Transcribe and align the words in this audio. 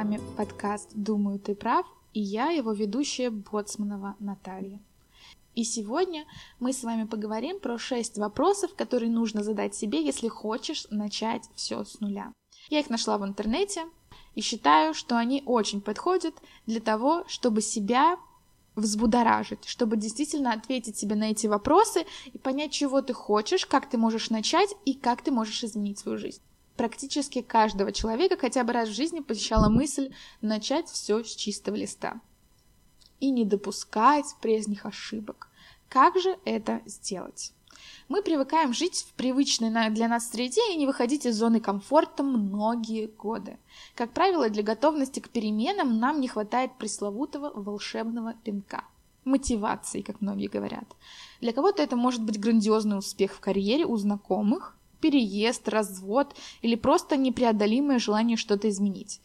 вами 0.00 0.18
подкаст 0.34 0.88
«Думаю, 0.94 1.38
ты 1.38 1.54
прав» 1.54 1.84
и 2.14 2.20
я, 2.20 2.48
его 2.48 2.72
ведущая 2.72 3.28
Боцманова 3.28 4.16
Наталья. 4.18 4.80
И 5.54 5.62
сегодня 5.62 6.24
мы 6.58 6.72
с 6.72 6.82
вами 6.84 7.04
поговорим 7.04 7.60
про 7.60 7.76
шесть 7.76 8.16
вопросов, 8.16 8.74
которые 8.74 9.10
нужно 9.10 9.44
задать 9.44 9.74
себе, 9.74 10.02
если 10.02 10.28
хочешь 10.28 10.86
начать 10.88 11.50
все 11.54 11.84
с 11.84 12.00
нуля. 12.00 12.32
Я 12.70 12.80
их 12.80 12.88
нашла 12.88 13.18
в 13.18 13.26
интернете 13.26 13.84
и 14.34 14.40
считаю, 14.40 14.94
что 14.94 15.18
они 15.18 15.42
очень 15.44 15.82
подходят 15.82 16.34
для 16.64 16.80
того, 16.80 17.24
чтобы 17.28 17.60
себя 17.60 18.16
взбудоражить, 18.76 19.66
чтобы 19.66 19.98
действительно 19.98 20.54
ответить 20.54 20.96
себе 20.96 21.14
на 21.14 21.30
эти 21.30 21.46
вопросы 21.46 22.06
и 22.32 22.38
понять, 22.38 22.72
чего 22.72 23.02
ты 23.02 23.12
хочешь, 23.12 23.66
как 23.66 23.86
ты 23.90 23.98
можешь 23.98 24.30
начать 24.30 24.74
и 24.86 24.94
как 24.94 25.20
ты 25.20 25.30
можешь 25.30 25.62
изменить 25.62 25.98
свою 25.98 26.16
жизнь 26.16 26.40
практически 26.80 27.42
каждого 27.42 27.92
человека 27.92 28.38
хотя 28.40 28.64
бы 28.64 28.72
раз 28.72 28.88
в 28.88 28.94
жизни 28.94 29.20
посещала 29.20 29.68
мысль 29.68 30.14
начать 30.40 30.88
все 30.88 31.22
с 31.22 31.36
чистого 31.36 31.74
листа 31.74 32.22
и 33.18 33.30
не 33.30 33.44
допускать 33.44 34.24
прежних 34.40 34.86
ошибок. 34.86 35.48
Как 35.90 36.18
же 36.18 36.38
это 36.46 36.80
сделать? 36.86 37.52
Мы 38.08 38.22
привыкаем 38.22 38.72
жить 38.72 39.04
в 39.06 39.12
привычной 39.12 39.90
для 39.90 40.08
нас 40.08 40.30
среде 40.30 40.62
и 40.72 40.76
не 40.76 40.86
выходить 40.86 41.26
из 41.26 41.36
зоны 41.36 41.60
комфорта 41.60 42.22
многие 42.22 43.08
годы. 43.08 43.58
Как 43.94 44.12
правило, 44.12 44.48
для 44.48 44.62
готовности 44.62 45.20
к 45.20 45.28
переменам 45.28 45.98
нам 45.98 46.18
не 46.18 46.28
хватает 46.28 46.78
пресловутого 46.78 47.52
волшебного 47.54 48.32
пинка. 48.42 48.84
Мотивации, 49.26 50.00
как 50.00 50.22
многие 50.22 50.48
говорят. 50.48 50.96
Для 51.42 51.52
кого-то 51.52 51.82
это 51.82 51.96
может 51.96 52.22
быть 52.22 52.40
грандиозный 52.40 52.96
успех 52.96 53.34
в 53.34 53.40
карьере 53.40 53.84
у 53.84 53.98
знакомых, 53.98 54.78
переезд, 55.00 55.68
развод 55.68 56.36
или 56.62 56.74
просто 56.74 57.16
непреодолимое 57.16 57.98
желание 57.98 58.36
что-то 58.36 58.68
изменить. 58.68 59.20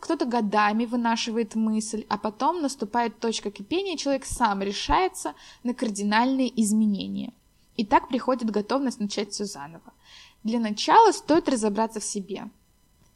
Кто-то 0.00 0.26
годами 0.26 0.84
вынашивает 0.84 1.54
мысль, 1.54 2.06
а 2.08 2.18
потом 2.18 2.62
наступает 2.62 3.18
точка 3.18 3.50
кипения, 3.50 3.94
и 3.94 3.98
человек 3.98 4.24
сам 4.24 4.62
решается 4.62 5.34
на 5.64 5.74
кардинальные 5.74 6.60
изменения. 6.62 7.32
И 7.76 7.84
так 7.84 8.08
приходит 8.08 8.50
готовность 8.50 9.00
начать 9.00 9.32
все 9.32 9.44
заново. 9.44 9.92
Для 10.44 10.60
начала 10.60 11.12
стоит 11.12 11.48
разобраться 11.48 12.00
в 12.00 12.04
себе. 12.04 12.48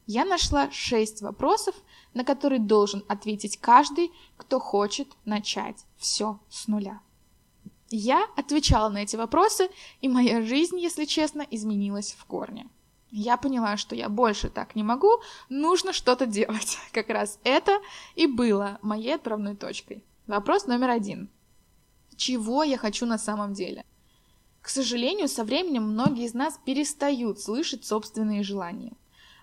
Я 0.06 0.24
нашла 0.24 0.70
шесть 0.72 1.22
вопросов, 1.22 1.74
на 2.14 2.24
которые 2.24 2.58
должен 2.58 3.04
ответить 3.08 3.56
каждый, 3.58 4.10
кто 4.36 4.58
хочет 4.58 5.08
начать 5.24 5.84
все 5.96 6.40
с 6.48 6.66
нуля. 6.66 7.00
Я 7.94 8.26
отвечала 8.36 8.88
на 8.88 9.02
эти 9.02 9.16
вопросы, 9.16 9.68
и 10.00 10.08
моя 10.08 10.40
жизнь, 10.40 10.80
если 10.80 11.04
честно, 11.04 11.46
изменилась 11.50 12.16
в 12.18 12.24
корне. 12.24 12.70
Я 13.10 13.36
поняла, 13.36 13.76
что 13.76 13.94
я 13.94 14.08
больше 14.08 14.48
так 14.48 14.74
не 14.74 14.82
могу, 14.82 15.20
нужно 15.50 15.92
что-то 15.92 16.24
делать. 16.24 16.78
Как 16.92 17.10
раз 17.10 17.38
это 17.44 17.78
и 18.14 18.26
было 18.26 18.78
моей 18.80 19.16
отправной 19.16 19.54
точкой. 19.54 20.02
Вопрос 20.26 20.66
номер 20.66 20.88
один. 20.88 21.28
Чего 22.16 22.62
я 22.62 22.78
хочу 22.78 23.04
на 23.04 23.18
самом 23.18 23.52
деле? 23.52 23.84
К 24.62 24.70
сожалению, 24.70 25.28
со 25.28 25.44
временем 25.44 25.82
многие 25.82 26.24
из 26.24 26.32
нас 26.32 26.58
перестают 26.64 27.40
слышать 27.40 27.84
собственные 27.84 28.42
желания. 28.42 28.94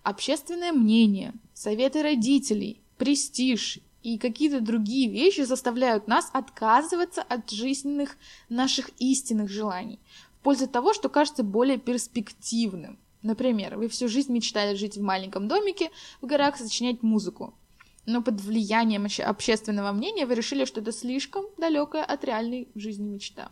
Общественное 0.01 0.71
мнение, 0.71 1.35
советы 1.53 2.01
родителей, 2.01 2.81
престиж 2.97 3.77
и 4.03 4.17
какие-то 4.17 4.61
другие 4.61 5.09
вещи 5.09 5.41
заставляют 5.41 6.07
нас 6.07 6.29
отказываться 6.33 7.21
от 7.21 7.49
жизненных 7.49 8.17
наших 8.47 8.89
истинных 8.99 9.49
желаний 9.49 9.99
в 10.39 10.43
пользу 10.43 10.67
того, 10.67 10.93
что 10.93 11.09
кажется 11.09 11.43
более 11.43 11.77
перспективным. 11.77 12.97
Например, 13.21 13.77
вы 13.77 13.89
всю 13.89 14.07
жизнь 14.07 14.31
мечтали 14.31 14.75
жить 14.75 14.97
в 14.97 15.01
маленьком 15.01 15.47
домике 15.47 15.91
в 16.21 16.25
горах, 16.25 16.57
сочинять 16.57 17.03
музыку. 17.03 17.53
Но 18.05 18.23
под 18.23 18.39
влиянием 18.41 19.07
общественного 19.25 19.91
мнения 19.91 20.25
вы 20.25 20.35
решили, 20.35 20.65
что 20.65 20.79
это 20.79 20.91
слишком 20.91 21.45
далекая 21.57 22.03
от 22.03 22.23
реальной 22.23 22.69
жизни 22.75 23.07
мечта. 23.07 23.51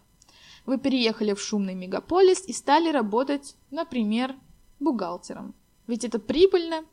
Вы 0.66 0.78
переехали 0.78 1.34
в 1.34 1.42
шумный 1.42 1.76
мегаполис 1.76 2.44
и 2.48 2.54
стали 2.54 2.90
работать, 2.90 3.56
например, 3.70 4.36
бухгалтером. 4.80 5.54
Ведь 5.86 6.04
это 6.04 6.20
прибыльно, 6.20 6.86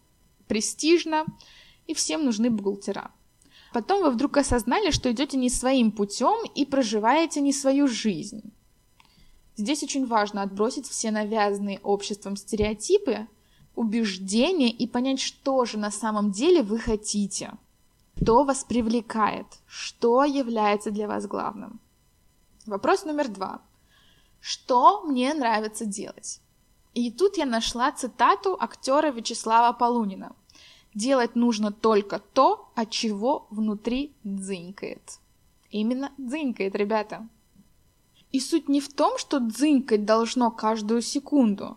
престижно, 0.47 1.25
и 1.87 1.95
всем 1.95 2.25
нужны 2.25 2.51
бухгалтера. 2.51 3.11
Потом 3.75 4.05
вы 4.05 4.11
вдруг 4.11 4.37
осознали, 4.37 4.93
что 4.93 5.11
идете 5.11 5.37
не 5.37 5.51
своим 5.51 5.91
путем 5.91 6.49
и 6.55 6.65
проживаете 6.65 7.41
не 7.41 7.53
свою 7.53 7.89
жизнь. 7.89 8.53
Здесь 9.57 9.83
очень 9.83 10.07
важно 10.07 10.43
отбросить 10.43 10.89
все 10.89 11.11
навязанные 11.11 11.81
обществом 11.83 12.37
стереотипы, 12.37 13.27
убеждения 13.75 14.71
и 14.71 14.87
понять, 14.87 15.21
что 15.21 15.65
же 15.65 15.77
на 15.77 15.91
самом 15.91 16.31
деле 16.31 16.63
вы 16.63 16.79
хотите. 16.79 17.51
Что 18.23 18.45
вас 18.45 18.63
привлекает? 18.63 19.47
Что 19.67 20.23
является 20.23 20.93
для 20.93 21.09
вас 21.09 21.27
главным? 21.27 21.81
Вопрос 22.67 23.05
номер 23.05 23.27
два. 23.27 23.61
Что 24.41 25.03
мне 25.03 25.35
нравится 25.35 25.85
делать? 25.85 26.41
И 26.93 27.11
тут 27.11 27.39
я 27.39 27.45
нашла 27.45 27.91
цитату 27.91 28.57
актера 28.61 29.11
Вячеслава 29.11 29.73
Полунина– 29.73 30.37
Делать 30.95 31.35
нужно 31.35 31.73
только 31.73 32.21
то, 32.21 32.71
от 32.75 32.91
чего 32.91 33.47
внутри 33.51 34.15
дзынькает. 34.23 35.19
Именно 35.71 36.13
дзынькает, 36.19 36.77
ребята. 36.77 37.29
И 38.31 38.41
суть 38.41 38.69
не 38.69 38.81
в 38.81 38.93
том, 38.93 39.19
что 39.19 39.41
дзынькать 39.41 40.05
должно 40.05 40.51
каждую 40.51 41.03
секунду, 41.03 41.77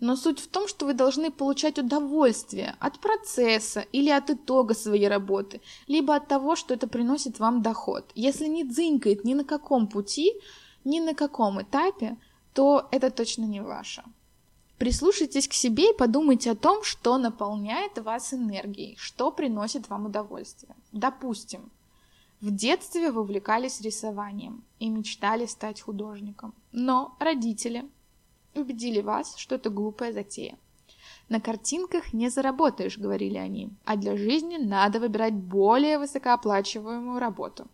но 0.00 0.16
суть 0.16 0.40
в 0.40 0.48
том, 0.48 0.68
что 0.68 0.86
вы 0.86 0.94
должны 0.94 1.30
получать 1.30 1.78
удовольствие 1.78 2.74
от 2.78 3.00
процесса 3.00 3.80
или 3.92 4.10
от 4.10 4.30
итога 4.30 4.74
своей 4.74 5.08
работы, 5.08 5.60
либо 5.88 6.14
от 6.14 6.28
того, 6.28 6.56
что 6.56 6.74
это 6.74 6.86
приносит 6.86 7.38
вам 7.38 7.62
доход. 7.62 8.10
Если 8.14 8.46
не 8.46 8.64
дзынькает 8.64 9.24
ни 9.24 9.34
на 9.34 9.44
каком 9.44 9.88
пути, 9.88 10.32
ни 10.84 11.00
на 11.00 11.14
каком 11.14 11.60
этапе, 11.62 12.16
то 12.54 12.88
это 12.90 13.10
точно 13.10 13.44
не 13.44 13.60
ваше. 13.60 14.02
Прислушайтесь 14.78 15.48
к 15.48 15.52
себе 15.54 15.90
и 15.90 15.96
подумайте 15.96 16.52
о 16.52 16.56
том, 16.56 16.84
что 16.84 17.18
наполняет 17.18 17.98
вас 17.98 18.32
энергией, 18.32 18.96
что 18.96 19.32
приносит 19.32 19.88
вам 19.88 20.06
удовольствие. 20.06 20.76
Допустим, 20.92 21.72
в 22.40 22.52
детстве 22.52 23.10
вы 23.10 23.22
увлекались 23.22 23.80
рисованием 23.80 24.64
и 24.78 24.88
мечтали 24.88 25.46
стать 25.46 25.80
художником, 25.80 26.54
но 26.70 27.16
родители 27.18 27.90
убедили 28.54 29.00
вас, 29.00 29.36
что 29.36 29.56
это 29.56 29.68
глупая 29.68 30.12
затея. 30.12 30.56
На 31.28 31.40
картинках 31.40 32.12
не 32.12 32.28
заработаешь, 32.28 32.98
говорили 32.98 33.36
они, 33.36 33.70
а 33.84 33.96
для 33.96 34.16
жизни 34.16 34.58
надо 34.58 35.00
выбирать 35.00 35.34
более 35.34 35.98
высокооплачиваемую 35.98 37.18
работу. 37.18 37.66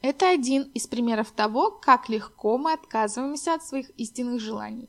Это 0.00 0.30
один 0.30 0.62
из 0.74 0.86
примеров 0.86 1.30
того, 1.30 1.70
как 1.70 2.08
легко 2.08 2.56
мы 2.56 2.72
отказываемся 2.72 3.54
от 3.54 3.62
своих 3.62 3.90
истинных 3.90 4.40
желаний 4.40 4.88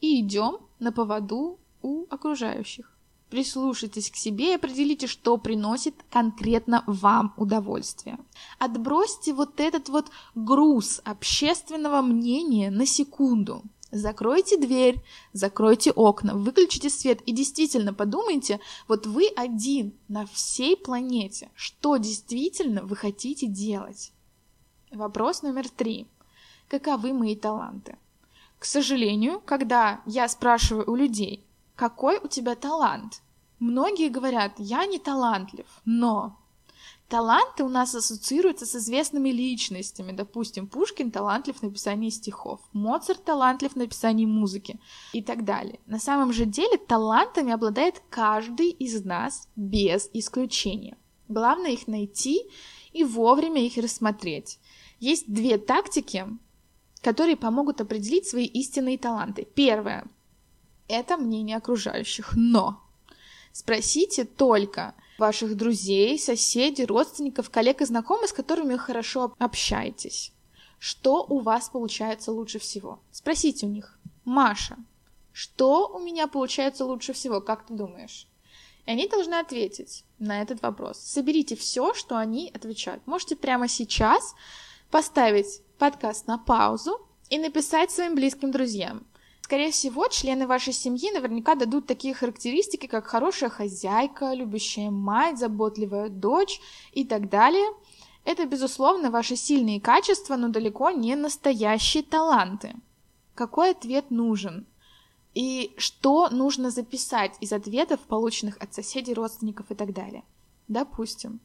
и 0.00 0.20
идем 0.20 0.67
на 0.78 0.92
поводу 0.92 1.58
у 1.82 2.06
окружающих. 2.10 2.98
Прислушайтесь 3.30 4.10
к 4.10 4.16
себе 4.16 4.52
и 4.52 4.54
определите, 4.54 5.06
что 5.06 5.36
приносит 5.36 5.94
конкретно 6.10 6.82
вам 6.86 7.34
удовольствие. 7.36 8.18
Отбросьте 8.58 9.34
вот 9.34 9.60
этот 9.60 9.90
вот 9.90 10.06
груз 10.34 11.02
общественного 11.04 12.00
мнения 12.00 12.70
на 12.70 12.86
секунду. 12.86 13.62
Закройте 13.90 14.58
дверь, 14.58 15.02
закройте 15.32 15.92
окна, 15.92 16.34
выключите 16.34 16.90
свет 16.90 17.22
и 17.22 17.32
действительно 17.32 17.94
подумайте, 17.94 18.60
вот 18.86 19.06
вы 19.06 19.28
один 19.34 19.94
на 20.08 20.26
всей 20.26 20.76
планете, 20.76 21.50
что 21.54 21.96
действительно 21.96 22.82
вы 22.82 22.96
хотите 22.96 23.46
делать. 23.46 24.12
Вопрос 24.90 25.42
номер 25.42 25.68
три. 25.68 26.06
Каковы 26.68 27.14
мои 27.14 27.34
таланты? 27.34 27.96
К 28.58 28.64
сожалению, 28.64 29.40
когда 29.44 30.00
я 30.04 30.28
спрашиваю 30.28 30.90
у 30.90 30.96
людей, 30.96 31.46
какой 31.76 32.18
у 32.18 32.26
тебя 32.26 32.56
талант, 32.56 33.22
многие 33.60 34.08
говорят, 34.08 34.54
я 34.58 34.84
не 34.86 34.98
талантлив, 34.98 35.66
но 35.84 36.36
таланты 37.08 37.62
у 37.62 37.68
нас 37.68 37.94
ассоциируются 37.94 38.66
с 38.66 38.74
известными 38.74 39.30
личностями. 39.30 40.10
Допустим, 40.10 40.66
Пушкин 40.66 41.12
талантлив 41.12 41.58
в 41.58 41.62
написании 41.62 42.10
стихов, 42.10 42.60
Моцарт 42.72 43.22
талантлив 43.22 43.74
в 43.74 43.76
написании 43.76 44.26
музыки 44.26 44.80
и 45.12 45.22
так 45.22 45.44
далее. 45.44 45.78
На 45.86 46.00
самом 46.00 46.32
же 46.32 46.44
деле 46.44 46.78
талантами 46.78 47.52
обладает 47.52 48.02
каждый 48.10 48.70
из 48.70 49.04
нас 49.04 49.48
без 49.54 50.10
исключения. 50.12 50.96
Главное 51.28 51.70
их 51.70 51.86
найти 51.86 52.42
и 52.92 53.04
вовремя 53.04 53.64
их 53.64 53.76
рассмотреть. 53.76 54.58
Есть 54.98 55.32
две 55.32 55.58
тактики, 55.58 56.26
которые 57.02 57.36
помогут 57.36 57.80
определить 57.80 58.26
свои 58.26 58.44
истинные 58.44 58.98
таланты. 58.98 59.46
Первое– 59.54 60.04
это 60.88 61.16
мнение 61.16 61.56
окружающих, 61.56 62.32
но 62.34 62.80
спросите 63.52 64.24
только 64.24 64.94
ваших 65.18 65.56
друзей, 65.56 66.18
соседей, 66.18 66.86
родственников, 66.86 67.50
коллег 67.50 67.80
и 67.82 67.84
знакомых, 67.84 68.30
с 68.30 68.32
которыми 68.32 68.76
хорошо 68.76 69.34
общаетесь. 69.38 70.32
Что 70.78 71.24
у 71.28 71.40
вас 71.40 71.68
получается 71.68 72.32
лучше 72.32 72.58
всего? 72.58 73.00
Спросите 73.10 73.66
у 73.66 73.68
них. 73.68 73.98
Маша, 74.24 74.76
что 75.32 75.88
у 75.88 75.98
меня 75.98 76.28
получается 76.28 76.84
лучше 76.84 77.12
всего, 77.12 77.40
как 77.40 77.66
ты 77.66 77.74
думаешь? 77.74 78.28
И 78.86 78.90
они 78.90 79.08
должны 79.08 79.34
ответить 79.34 80.04
на 80.18 80.40
этот 80.40 80.62
вопрос. 80.62 80.98
Соберите 80.98 81.56
все, 81.56 81.94
что 81.94 82.16
они 82.16 82.50
отвечают. 82.54 83.06
Можете 83.06 83.36
прямо 83.36 83.68
сейчас 83.68 84.34
поставить 84.90 85.62
подкаст 85.78 86.26
на 86.26 86.38
паузу 86.38 87.00
и 87.30 87.38
написать 87.38 87.90
своим 87.90 88.14
близким 88.14 88.50
друзьям. 88.50 89.06
Скорее 89.40 89.70
всего, 89.70 90.08
члены 90.08 90.46
вашей 90.46 90.72
семьи 90.72 91.10
наверняка 91.10 91.54
дадут 91.54 91.86
такие 91.86 92.12
характеристики, 92.12 92.86
как 92.86 93.06
хорошая 93.06 93.48
хозяйка, 93.48 94.34
любящая 94.34 94.90
мать, 94.90 95.38
заботливая 95.38 96.10
дочь 96.10 96.60
и 96.92 97.04
так 97.04 97.30
далее. 97.30 97.66
Это, 98.24 98.44
безусловно, 98.44 99.10
ваши 99.10 99.36
сильные 99.36 99.80
качества, 99.80 100.36
но 100.36 100.48
далеко 100.48 100.90
не 100.90 101.16
настоящие 101.16 102.02
таланты. 102.02 102.74
Какой 103.34 103.70
ответ 103.70 104.10
нужен? 104.10 104.66
И 105.32 105.72
что 105.78 106.28
нужно 106.28 106.70
записать 106.70 107.36
из 107.40 107.52
ответов, 107.52 108.00
полученных 108.00 108.58
от 108.58 108.74
соседей, 108.74 109.14
родственников 109.14 109.70
и 109.70 109.74
так 109.74 109.94
далее? 109.94 110.24
Допустим, 110.66 111.40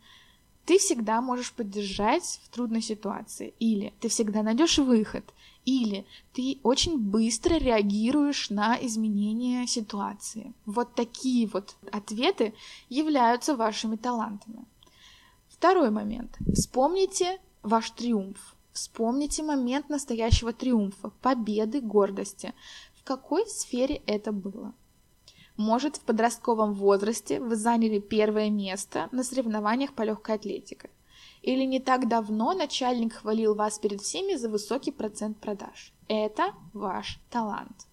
ты 0.65 0.77
всегда 0.77 1.21
можешь 1.21 1.51
поддержать 1.51 2.39
в 2.43 2.49
трудной 2.49 2.81
ситуации, 2.81 3.53
или 3.59 3.93
ты 3.99 4.07
всегда 4.07 4.43
найдешь 4.43 4.77
выход, 4.77 5.23
или 5.65 6.05
ты 6.33 6.59
очень 6.63 6.97
быстро 6.97 7.55
реагируешь 7.55 8.49
на 8.49 8.77
изменения 8.81 9.67
ситуации. 9.67 10.53
Вот 10.65 10.95
такие 10.95 11.47
вот 11.47 11.75
ответы 11.91 12.53
являются 12.89 13.55
вашими 13.55 13.95
талантами. 13.95 14.65
Второй 15.49 15.91
момент. 15.91 16.37
Вспомните 16.53 17.39
ваш 17.61 17.91
триумф. 17.91 18.55
Вспомните 18.73 19.43
момент 19.43 19.89
настоящего 19.89 20.51
триумфа, 20.51 21.11
победы, 21.21 21.79
гордости. 21.79 22.53
В 22.95 23.03
какой 23.03 23.45
сфере 23.47 24.01
это 24.07 24.31
было? 24.31 24.73
Может, 25.57 25.97
в 25.97 26.01
подростковом 26.01 26.73
возрасте 26.73 27.39
вы 27.39 27.55
заняли 27.55 27.99
первое 27.99 28.49
место 28.49 29.07
на 29.11 29.23
соревнованиях 29.23 29.93
по 29.93 30.01
легкой 30.01 30.35
атлетике. 30.35 30.89
Или 31.43 31.63
не 31.65 31.79
так 31.79 32.07
давно 32.07 32.53
начальник 32.53 33.13
хвалил 33.13 33.53
вас 33.53 33.77
перед 33.77 34.01
всеми 34.01 34.35
за 34.35 34.49
высокий 34.49 34.91
процент 34.91 35.37
продаж. 35.37 35.93
Это 36.07 36.53
ваш 36.73 37.19
талант. 37.29 37.87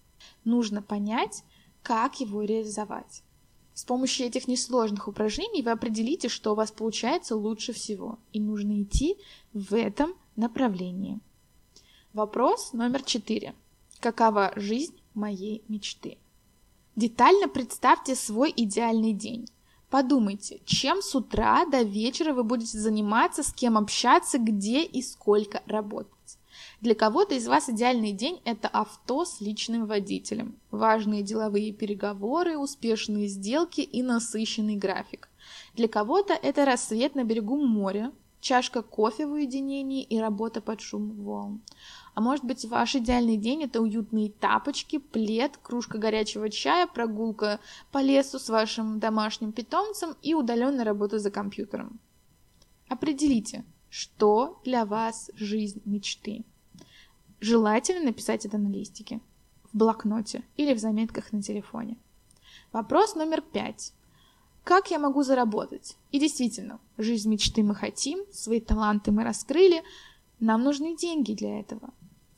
Нужно 0.45 0.83
понять, 0.83 1.45
как 1.83 2.21
его 2.21 2.43
реализовать. 2.43 3.23
С 3.75 3.85
помощью 3.85 4.27
этих 4.27 4.47
несложных 4.49 5.09
упражнений 5.09 5.63
вы 5.63 5.71
определите, 5.71 6.29
что 6.29 6.53
у 6.53 6.55
вас 6.55 6.71
получается 6.71 7.37
лучше 7.37 7.73
всего, 7.73 8.19
и 8.33 8.41
нужно 8.41 8.83
идти 8.83 9.17
в 9.53 9.75
этом 9.75 10.15
направлении. 10.37 11.19
Вопрос 12.13 12.73
номер 12.73 13.03
четыре. 13.03 13.55
Какова 14.01 14.53
жизнь 14.57 15.01
моей 15.15 15.63
мечты? 15.69 16.19
Детально 16.97 17.49
представьте 17.49 18.17
свой 18.17 18.53
идеальный 18.57 19.13
день. 19.13 19.47
Подумайте, 19.91 20.61
чем 20.65 21.03
с 21.03 21.15
утра 21.15 21.65
до 21.65 21.83
вечера 21.83 22.33
вы 22.33 22.43
будете 22.43 22.79
заниматься, 22.79 23.43
с 23.43 23.53
кем 23.53 23.79
общаться, 23.79 24.39
где 24.39 24.83
и 24.83 25.01
сколько 25.01 25.63
работать. 25.67 26.11
Для 26.81 26.95
кого-то 26.95 27.35
из 27.35 27.47
вас 27.47 27.69
идеальный 27.69 28.13
день– 28.13 28.41
это 28.45 28.67
авто 28.67 29.25
с 29.25 29.41
личным 29.41 29.87
водителем, 29.87 30.57
важные 30.71 31.23
деловые 31.23 31.73
переговоры, 31.73 32.57
успешные 32.57 33.29
сделки 33.29 33.81
и 33.81 34.03
насыщенный 34.03 34.77
график. 34.77 35.29
Для 35.75 35.89
кого-то 35.89 36.35
это 36.35 36.65
рассвет 36.65 37.15
на 37.15 37.23
берегу 37.23 37.57
моря, 37.57 38.13
чашка 38.41 38.83
кофе 38.83 39.27
в 39.27 39.33
уединении 39.33 40.03
и 40.03 40.19
работа 40.19 40.61
под 40.61 40.81
шум 40.81 41.11
волн. 41.11 41.61
А 42.15 42.21
может 42.21 42.45
быть, 42.45 42.65
ваш 42.65 42.97
идеальный 42.97 43.37
день– 43.37 43.63
это 43.65 43.81
уютные 43.81 44.31
тапочки, 44.31 44.99
плед, 44.99 45.59
кружка 45.63 45.99
горячего 45.99 46.51
чая, 46.51 46.87
прогулка 46.87 47.61
по 47.93 48.03
лесу 48.03 48.39
с 48.39 48.49
вашим 48.49 48.99
домашним 48.99 49.53
питомцем 49.53 50.17
и 50.23 50.35
удаленная 50.35 50.85
работа 50.85 51.19
за 51.19 51.31
компьютером. 51.31 52.01
Определите, 52.89 53.65
что 53.89 54.61
для 54.65 54.85
вас 54.85 55.31
жизнь 55.35 55.83
мечты. 55.85 56.45
Желательно 57.41 58.05
написать 58.05 58.45
это 58.45 58.59
на 58.59 58.69
листике, 58.69 59.21
в 59.73 59.77
блокноте 59.77 60.43
или 60.57 60.75
в 60.75 60.79
заметках 60.79 61.33
на 61.33 61.43
телефоне. 61.43 61.97
Вопрос 62.73 63.15
номер 63.15 63.41
пять. 63.41 63.93
Как 64.71 64.93
я 64.93 65.01
могу 65.01 65.25
заработать? 65.25 65.97
И 66.13 66.21
действительно, 66.21 66.79
жизнь 66.97 67.29
мечты 67.29 67.65
мы 67.65 67.75
хотим, 67.75 68.21
свои 68.33 68.61
таланты 68.61 69.11
мы 69.11 69.25
раскрыли, 69.25 69.83
нам 70.39 70.63
нужны 70.63 70.97
деньги 70.97 71.35
для 71.35 71.59
этого. 71.59 71.93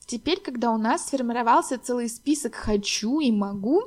Теперь, 0.07 0.39
когда 0.41 0.71
у 0.71 0.79
нас 0.79 1.05
сформировался 1.05 1.77
целый 1.77 2.09
список 2.09 2.55
«хочу» 2.55 3.19
и 3.19 3.31
«могу», 3.31 3.83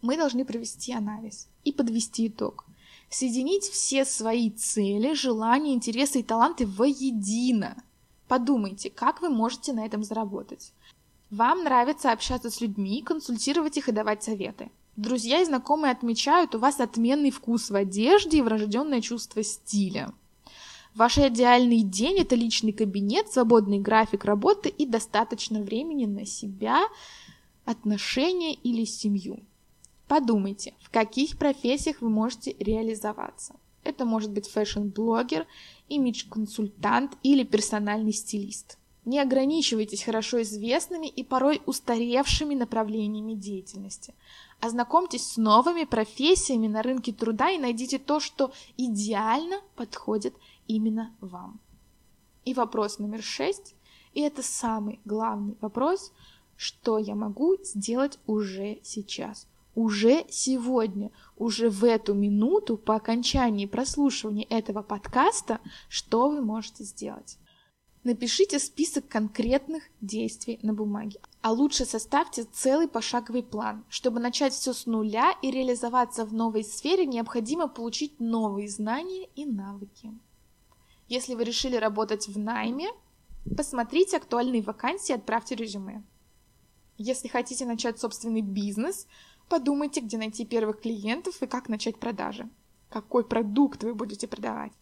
мы 0.00 0.16
должны 0.16 0.44
провести 0.44 0.92
анализ 0.92 1.48
и 1.64 1.72
подвести 1.72 2.28
итог. 2.28 2.66
Соединить 3.08 3.64
все 3.64 4.04
свои 4.04 4.50
цели, 4.52 5.14
желания, 5.14 5.74
интересы 5.74 6.20
и 6.20 6.22
таланты 6.22 6.68
воедино. 6.68 7.82
Подумайте, 8.28 8.90
как 8.90 9.22
вы 9.22 9.28
можете 9.28 9.72
на 9.72 9.84
этом 9.84 10.04
заработать. 10.04 10.72
Вам 11.30 11.64
нравится 11.64 12.12
общаться 12.12 12.48
с 12.48 12.60
людьми, 12.60 13.02
консультировать 13.02 13.76
их 13.76 13.88
и 13.88 13.92
давать 13.92 14.22
советы. 14.22 14.70
Друзья 14.96 15.40
и 15.40 15.44
знакомые 15.44 15.92
отмечают 15.92 16.54
у 16.54 16.58
вас 16.58 16.80
отменный 16.80 17.30
вкус 17.30 17.70
в 17.70 17.74
одежде 17.74 18.38
и 18.38 18.42
врожденное 18.42 19.00
чувство 19.00 19.42
стиля. 19.42 20.12
Ваш 20.94 21.18
идеальный 21.18 21.82
день– 21.82 22.18
это 22.18 22.34
личный 22.34 22.72
кабинет, 22.72 23.30
свободный 23.30 23.78
график 23.78 24.24
работы 24.24 24.68
и 24.68 24.86
достаточно 24.86 25.60
времени 25.60 26.06
на 26.06 26.26
себя, 26.26 26.82
отношения 27.64 28.54
или 28.54 28.84
семью. 28.84 29.38
Подумайте, 30.08 30.74
в 30.80 30.90
каких 30.90 31.38
профессиях 31.38 32.00
вы 32.00 32.10
можете 32.10 32.56
реализоваться. 32.58 33.54
Это 33.84 34.04
может 34.04 34.32
быть 34.32 34.48
фэшн-блогер, 34.48 35.46
имидж-консультант 35.88 37.12
или 37.22 37.44
персональный 37.44 38.12
стилист. 38.12 38.76
Не 39.04 39.18
ограничивайтесь 39.18 40.02
хорошо 40.02 40.42
известными 40.42 41.06
и 41.06 41.24
порой 41.24 41.62
устаревшими 41.64 42.54
направлениями 42.54 43.32
деятельности. 43.32 44.14
Ознакомьтесь 44.60 45.26
с 45.26 45.36
новыми 45.38 45.84
профессиями 45.84 46.66
на 46.66 46.82
рынке 46.82 47.12
труда 47.12 47.50
и 47.50 47.58
найдите 47.58 47.98
то, 47.98 48.20
что 48.20 48.52
идеально 48.76 49.60
подходит 49.74 50.34
именно 50.68 51.14
вам. 51.20 51.60
И 52.44 52.52
вопрос 52.52 52.98
номер 52.98 53.22
шесть, 53.22 53.74
и 54.12 54.20
это 54.20 54.42
самый 54.42 55.00
главный 55.06 55.56
вопрос, 55.60 56.12
что 56.56 56.98
я 56.98 57.14
могу 57.14 57.56
сделать 57.64 58.18
уже 58.26 58.80
сейчас, 58.82 59.46
уже 59.74 60.26
сегодня, 60.28 61.10
уже 61.38 61.70
в 61.70 61.84
эту 61.84 62.12
минуту 62.12 62.76
по 62.76 62.96
окончании 62.96 63.64
прослушивания 63.64 64.44
этого 64.50 64.82
подкаста, 64.82 65.58
что 65.88 66.28
вы 66.28 66.42
можете 66.42 66.84
сделать. 66.84 67.38
Напишите 68.02 68.58
список 68.58 69.08
конкретных 69.08 69.82
действий 70.00 70.58
на 70.62 70.72
бумаге. 70.72 71.20
А 71.42 71.52
лучше 71.52 71.84
составьте 71.84 72.44
целый 72.44 72.88
пошаговый 72.88 73.42
план. 73.42 73.84
Чтобы 73.90 74.20
начать 74.20 74.54
все 74.54 74.72
с 74.72 74.86
нуля 74.86 75.34
и 75.42 75.50
реализоваться 75.50 76.24
в 76.24 76.32
новой 76.32 76.64
сфере, 76.64 77.04
необходимо 77.04 77.68
получить 77.68 78.18
новые 78.18 78.70
знания 78.70 79.28
и 79.36 79.44
навыки. 79.44 80.12
Если 81.08 81.34
вы 81.34 81.44
решили 81.44 81.76
работать 81.76 82.26
в 82.26 82.38
найме, 82.38 82.88
посмотрите 83.54 84.16
актуальные 84.16 84.62
вакансии 84.62 85.12
и 85.12 85.16
отправьте 85.16 85.54
резюме. 85.54 86.02
Если 86.96 87.28
хотите 87.28 87.66
начать 87.66 87.98
собственный 87.98 88.42
бизнес, 88.42 89.06
подумайте, 89.50 90.00
где 90.00 90.16
найти 90.16 90.46
первых 90.46 90.80
клиентов 90.80 91.42
и 91.42 91.46
как 91.46 91.68
начать 91.68 91.98
продажи. 91.98 92.48
Какой 92.88 93.24
продукт 93.24 93.82
вы 93.82 93.94
будете 93.94 94.26
продавать. 94.26 94.72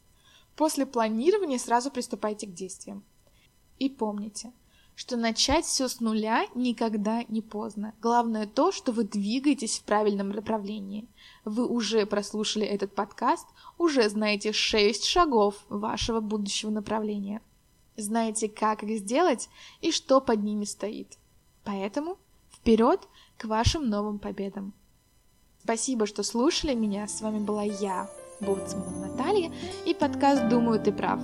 После 0.59 0.87
планирования 0.87 1.57
сразу 1.57 1.89
приступайте 1.89 2.49
к 2.49 2.53
действиям. 2.53 3.05
И 3.79 3.89
помните, 3.89 4.53
что 4.97 5.17
начать 5.17 5.65
все 5.65 5.87
с 5.87 6.01
нуля 6.01 6.47
никогда 6.57 7.23
не 7.29 7.43
поздно. 7.43 7.95
Главное 8.03 8.45
то, 8.49 8.73
что 8.73 8.91
вы 8.91 9.05
двигаетесь 9.05 9.79
в 9.79 9.85
правильном 9.85 10.31
направлении. 10.31 11.07
Вы 11.45 11.65
уже 11.65 12.07
прослушали 12.07 12.67
этот 12.67 12.93
подкаст, 12.93 13.47
уже 13.79 14.09
знаете 14.09 14.53
6 14.53 15.05
шагов 15.05 15.65
вашего 15.69 16.19
будущего 16.19 16.71
направления. 16.71 17.41
Знаете, 17.97 18.49
как 18.49 18.83
их 18.83 18.99
сделать 18.99 19.49
и 19.81 19.93
что 19.93 20.21
под 20.21 20.43
ними 20.43 20.65
стоит. 20.65 21.19
Поэтому 21.63 22.19
вперед 22.51 23.07
к 23.37 23.45
вашим 23.45 23.89
новым 23.89 24.19
победам. 24.19 24.75
Спасибо, 25.63 26.07
что 26.07 26.25
слушали 26.25 26.75
меня. 26.75 27.07
С 27.07 27.21
вами 27.21 27.39
была 27.39 27.63
я, 27.63 28.11
Боцман 28.41 29.01
Наталья, 29.01 29.51
и 29.85 29.95
подкаст 29.95 30.49
«Думаю, 30.49 30.81
ты 30.81 30.93
прав». 30.93 31.21